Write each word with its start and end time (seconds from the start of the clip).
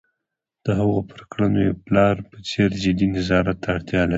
د 0.65 0.67
هغوی 0.79 1.03
پر 1.11 1.21
کړنو 1.31 1.59
یوې 1.65 1.81
پلار 1.85 2.15
په 2.29 2.37
څېر 2.49 2.69
جدي 2.83 3.07
نظارت 3.15 3.57
ته 3.63 3.67
اړتیا 3.75 4.01
ده. 4.07 4.09